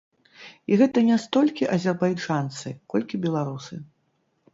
[0.69, 3.79] І гэта не столькі азербайджанцы, колькі беларусы.